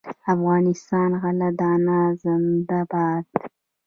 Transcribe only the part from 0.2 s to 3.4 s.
افغانستان غله دانه زنده باد.